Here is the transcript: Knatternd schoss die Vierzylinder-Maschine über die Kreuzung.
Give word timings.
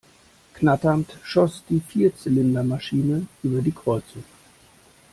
Knatternd 0.55 1.15
schoss 1.23 1.61
die 1.69 1.79
Vierzylinder-Maschine 1.79 3.27
über 3.43 3.61
die 3.61 3.71
Kreuzung. 3.71 4.23